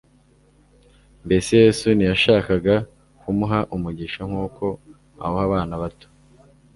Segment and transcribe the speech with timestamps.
[1.25, 2.75] Mbese Yesu ntiyashakaga
[3.21, 4.65] kumuha umugisha nk'uko
[5.25, 6.07] awuha abana bato,